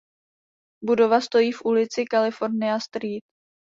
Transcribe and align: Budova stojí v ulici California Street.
Budova 0.83 1.21
stojí 1.21 1.51
v 1.51 1.61
ulici 1.65 2.05
California 2.09 2.79
Street. 2.79 3.23